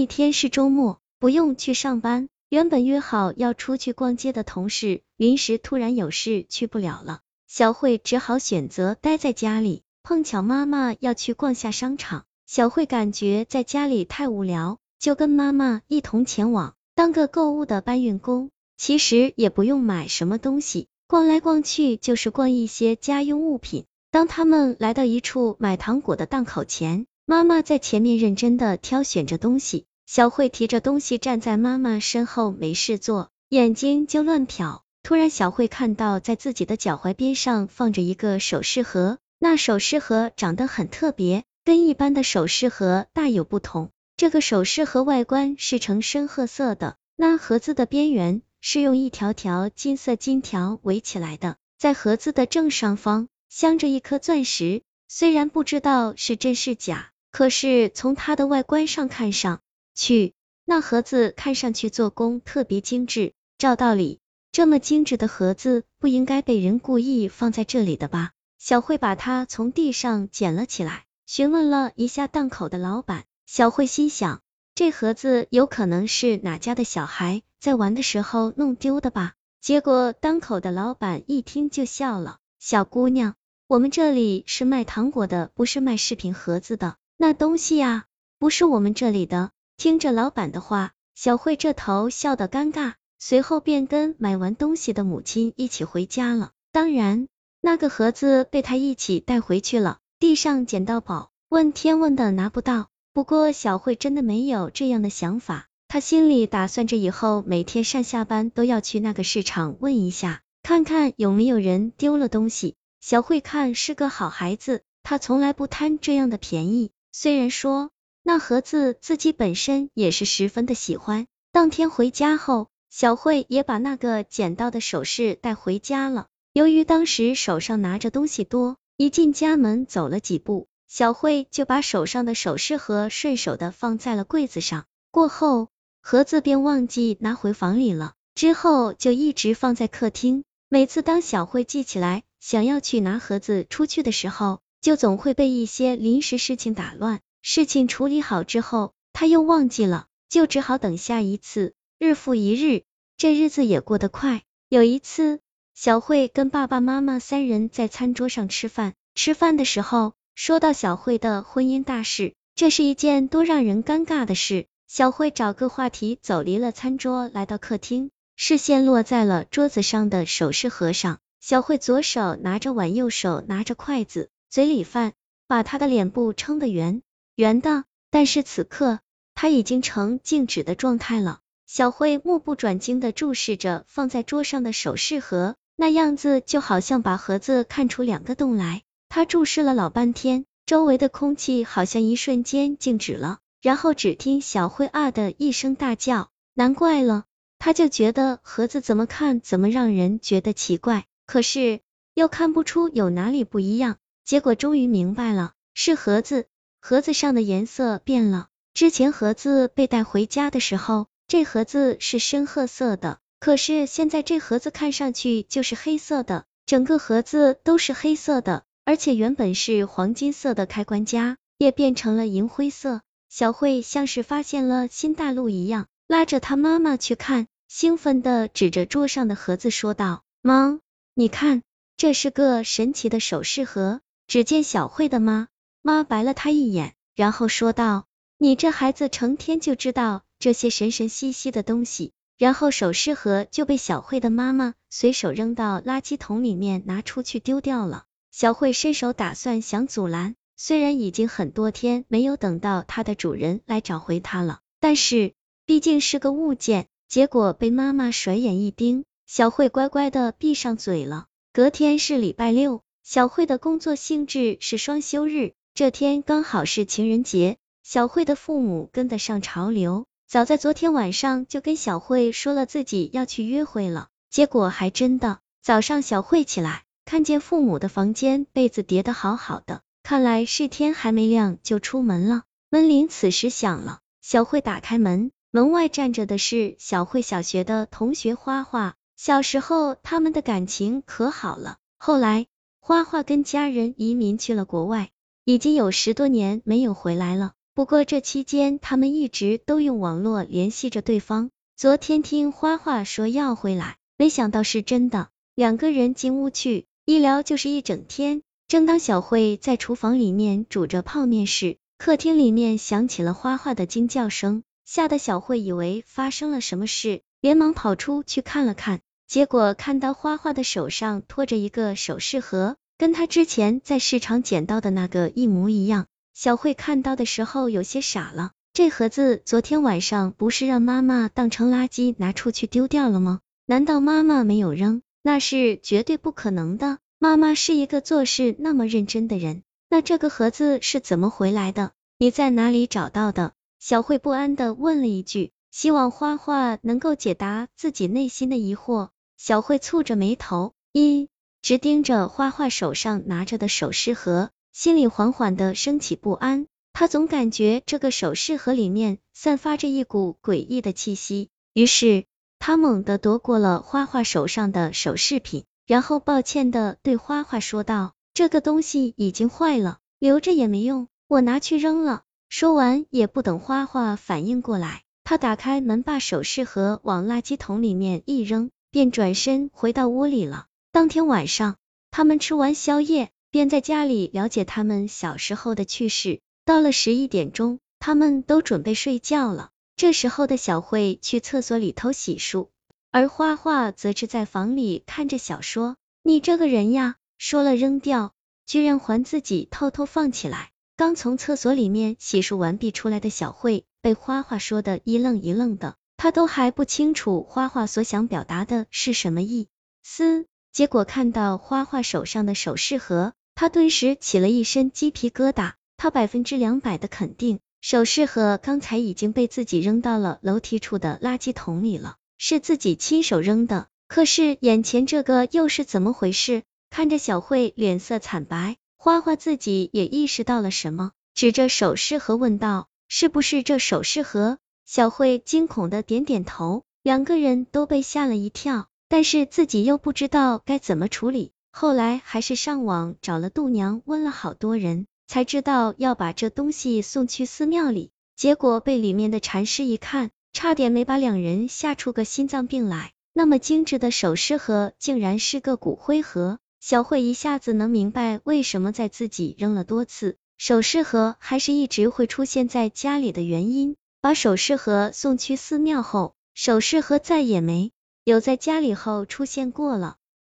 [0.00, 2.30] 一天是周末，不用去上班。
[2.48, 7.20] 原本约好要出去逛街的同事，临时突然有事去不了了。
[7.46, 9.82] 小慧只好选择待在家里。
[10.02, 18.48] 碰巧妈妈要去逛下商场，小慧感觉在家里太无聊，就跟妈妈一同前往，当个购物的搬运工。
[18.78, 23.84] 其实也不用买什么东西，逛来逛去就是逛一些家用物品。
[24.10, 34.80] 当他们来到一处买糖果的档口前，妈妈在前面认真的挑选着东西，小慧提着东西站在妈妈身后没事做，眼睛就乱瞟。
[35.04, 43.90] 突然，小慧看到在自己的脚踝边上放着一个首饰盒，那首饰盒长得很特别，跟一般的首饰盒大有不同。
[44.16, 57.12] 这个首饰盒外观是呈深褐色的，那盒子的边缘是用一条条金色金条围起来的，在盒子的正上方镶着一颗钻石，虽然不知道是真是假。
[57.30, 59.60] 可是从它的外观上看上
[59.94, 63.32] 去，那盒子看上去做工特别精致。
[63.58, 64.20] 照道理，
[64.52, 68.32] 这么精致的盒子不应该被人故意放在这里的吧？
[68.58, 73.24] 小慧把它从地上捡了起来，询问了一下档口的老板。
[73.46, 74.42] 小慧心想，
[74.74, 79.34] 这盒子有可能是哪家的小孩在玩的时候弄丢的吧？
[79.60, 83.34] 结果档口的老板一听就笑了：“小姑娘，
[83.66, 88.06] 我们这里是卖糖果的，不是卖饰品盒子的。”那东西呀，
[88.38, 89.50] 不是我们这里的。
[89.80, 96.50] 听着老板的话，小慧这头笑得尴尬，随后便跟买完东西的母亲一起回家了。
[96.70, 97.28] 当然，
[97.62, 99.96] 那个盒子被她一起带回去了。
[100.18, 102.88] 地上捡到宝，问天问的拿不到。
[103.14, 112.76] 不过小慧真的没有这样的想法，她心里打算着以后每天上下班都要去那个市场问一下，看看有没有人丢了东西。
[113.00, 116.90] 小慧看是个好孩子，她从来不贪这样的便宜。
[117.12, 117.90] 虽然说
[118.22, 126.26] 那盒子自己本身也是十分的喜欢，当天回家后，小慧也把那个捡到的首饰带回家了。
[126.52, 134.84] 由于当时手上拿着东西多，一进家门走了几步，小慧就把手上的首饰盒顺手的放在了柜子上。
[135.10, 135.68] 过后，
[136.02, 140.44] 盒子便忘记拿回房里了，之后就一直放在客厅。
[140.68, 151.74] 每次当小慧记起来想要去拿盒子出去的时候，就总会被一些临时事情打乱，事情处理好之后，他又忘记了，就只好等下一次。
[151.98, 152.84] 日复一日，
[153.16, 154.42] 这日子也过得快。
[154.68, 155.40] 有一次，
[155.74, 164.66] 小慧跟爸爸妈妈三人在餐桌上吃饭，吃饭的时候说到小慧的婚姻大事，这是一件多让人尴尬的事。
[164.86, 171.18] 小慧找个话题走离了餐桌，来到客厅，视线落在了桌子上的首饰盒上。
[171.40, 174.28] 小慧左手拿着碗，右手拿着筷子。
[174.50, 175.12] 嘴里饭
[175.46, 177.02] 把她的脸部撑得圆
[177.36, 179.00] 圆的，但是此刻
[179.34, 181.40] 他已经成静止的状态了。
[181.66, 188.82] 小慧目不转睛的注视着放在桌上的首饰盒，那样子就好像把盒子看出两个洞来。
[189.08, 197.24] 他注视了老半天，周围的空气好像一瞬间静止了，然后只听小慧啊的一声大叫，难怪了，
[197.58, 201.80] 他就觉得盒子怎么看怎么让人觉得奇怪，可是
[202.14, 203.96] 又看不出有哪里不一样。
[204.24, 206.46] 结果终于明白了，是盒子，
[206.80, 208.48] 盒子上的颜色变了。
[208.74, 223.02] 之前盒子被带回家的时候，这盒子是深褐色的，可是现在这盒子看上去就是黑色的，整个盒子都是黑色的，而且原本是黄金色的开关夹也变成了银灰色。
[223.28, 230.80] 小慧像是发现了新大陆一样，拉着她妈妈去看，兴奋的指着桌上的盒子说道：“妈，
[231.14, 231.62] 你看，
[231.96, 235.48] 这是个神奇的首饰盒。”只见小慧的妈
[235.82, 248.04] 妈白了他一眼，然后说道：“你这孩子成天就知道这些神神兮兮的东西。”然后首饰盒就被小慧的妈妈随手扔到垃圾桶里面，拿出去丢掉了。
[248.30, 255.34] 小慧伸手打算想阻拦，虽然已经很多天没有等到它的主人来找回它了，但是
[255.66, 261.26] 毕竟是个物件，结果被妈妈甩眼一盯，小慧乖乖的闭上嘴了。
[261.52, 262.82] 隔天是礼拜六。
[263.02, 282.42] 小慧的工作性质是双休日，这天刚好是情人节，小慧的父母跟得上潮流，早在昨天晚上就跟小慧说了自己要去约会了，结果还真的，早上小慧起来，看见父母的房间被子叠得好好的，看来是天还没亮就出门了。
[282.68, 292.46] 门铃此时响了，小慧打开门，门外站着的是小慧小学的同学花花，小时候他们的感情可好了，后来。
[292.82, 295.10] 花花跟家人移民去了国外，
[295.50, 297.54] 已经有十多年没有回来了。
[297.74, 301.50] 不过这期间他们一直都用网络联系着对方。
[301.76, 305.30] 昨天听花花说要回来，没想到是真的。
[305.56, 308.42] 两个人进屋去，一聊就是一整天。
[308.68, 326.04] 正当小慧在厨房里面煮着泡面时，客厅里面响起了花花的惊叫声，吓得小慧以为发生了什么事，连忙跑出去看了看，结果看到花花的手上托着一个首饰盒，跟他之前在市场捡到的那个一模一样。
[326.34, 333.40] 小慧看到的时候有些傻了，这盒子昨天晚上不是让妈妈当成垃圾拿出去丢掉了吗？
[333.64, 335.00] 难道妈妈没有扔？
[335.22, 336.98] 那是绝对不可能的。
[337.18, 341.92] 妈妈是一个做事那么认真的人，那这个盒子是怎么回来的？
[342.18, 343.54] 你在哪里找到的？
[343.78, 349.08] 小慧不安的问了一句，希望花花能够解答自己内心的疑惑。
[349.38, 351.30] 小慧蹙着眉头，一
[351.62, 356.66] 直盯着花花手上拿着的首饰盒，心里缓缓的升起不安。
[356.92, 362.24] 她总感觉这个首饰盒里面散发着一股诡异的气息，于是
[362.58, 365.64] 她猛地夺过了花花手上的首饰品。
[365.86, 380.66] 然后抱歉的对花花说道：“这个东西已经坏了，留着也没用，我拿去扔了。”说完也不等花花反应过来，他打开门把首饰盒往垃圾桶里面一扔，便转身回到屋里了。
[380.92, 381.76] 当天晚上，
[382.10, 386.40] 他们吃完宵夜，便在家里了解他们小时候的趣事。
[386.64, 389.70] 到了十一点钟，他们都准备睡觉了。
[389.94, 392.68] 这时候的小慧去厕所里头洗漱。
[393.12, 398.32] 而花花则是在房里看着小说，你这个人呀，说了扔掉，
[398.66, 400.70] 居然还自己偷偷放起来。
[400.96, 409.68] 刚从厕所里面洗漱完毕出来的小慧，被花花说的一愣一愣的，她都还不清楚花花所想表达的是什么意
[410.02, 410.46] 思。
[410.72, 415.72] 结果看到花花手上的首饰盒，她顿时起了一身鸡皮疙瘩。
[415.96, 422.16] 她百分之两百的肯定，首饰盒刚才已经被自己扔到了楼梯处的垃圾桶里了。
[422.38, 426.62] 是自己亲手扔的，可是眼前这个又是怎么回事？
[426.88, 441.52] 看着小慧脸色惨白，花花自己也意识到了什么，指着首饰盒问道：“是不是这首饰盒？”小慧惊恐的点点头，两个人都被吓了一跳，但是自己又不知道该怎么处理。
[441.70, 448.12] 后来还是上网找了度娘，问了好多人，才知道要把这东西送去寺庙里。
[448.36, 450.30] 结果被里面的禅师一看。
[450.52, 453.12] 差点没把两人吓出个心脏病来。
[453.32, 456.58] 那么精致的首饰盒，竟然是个骨灰盒。
[456.80, 463.94] 小慧一下子能明白为什么在自己扔了多次首饰盒，还是一直会出现在家里的原因。
[464.20, 467.92] 把首饰盒送去寺庙后，首饰盒再也没
[468.30, 470.19] 留在家里后出现过了。